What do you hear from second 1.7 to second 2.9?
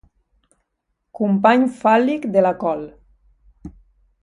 fàl·lic de la col.